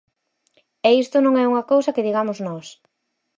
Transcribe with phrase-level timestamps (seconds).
[0.87, 2.67] E isto non é unha cousa que digamos nós.